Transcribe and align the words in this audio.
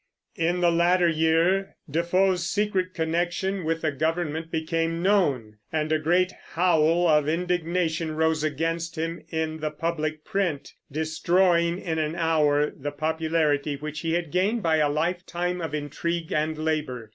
In 0.39 0.61
the 0.61 0.71
latter 0.71 1.07
year 1.09 1.75
Defoe's 1.87 2.49
secret 2.49 2.95
connection 2.95 3.63
with 3.63 3.81
the 3.83 3.91
government 3.91 4.49
became 4.49 5.03
known, 5.03 5.57
and 5.71 5.91
a 5.91 5.99
great 5.99 6.31
howl 6.53 7.07
of 7.07 7.29
indignation 7.29 8.15
rose 8.15 8.43
against 8.43 8.95
him 8.97 9.21
in 9.29 9.59
the 9.59 9.69
public 9.69 10.25
print, 10.25 10.73
destroying 10.91 11.77
in 11.77 11.99
an 11.99 12.15
hour 12.15 12.71
the 12.75 12.89
popularity 12.91 13.75
which 13.75 13.99
he 13.99 14.13
had 14.13 14.31
gained 14.31 14.63
by 14.63 14.77
a 14.77 14.89
lifetime 14.89 15.61
of 15.61 15.75
intrigue 15.75 16.31
and 16.33 16.57
labor. 16.57 17.09